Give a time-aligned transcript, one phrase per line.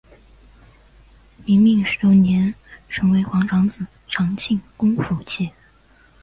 [1.45, 2.55] 明命十六年
[2.89, 5.53] 成为皇长子长庆公府妾。